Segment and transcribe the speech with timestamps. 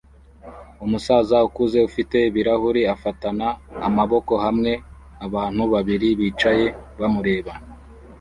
[0.85, 3.47] Umusaza ukuze ufite ibirahuri afatana
[3.87, 4.71] amaboko hamwe
[5.25, 6.65] abantu babiri bicaye
[6.99, 7.53] bamureba